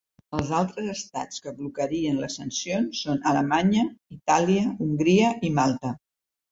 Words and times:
Els 0.35 0.47
altres 0.59 0.87
estats 0.93 1.43
que 1.47 1.53
blocarien 1.59 2.19
les 2.23 2.39
sancions 2.41 3.05
són 3.07 3.23
Alemanya, 3.35 3.87
Itàlia, 4.19 4.69
Hongria 4.89 5.35
i 5.51 5.59
Malta. 5.63 5.99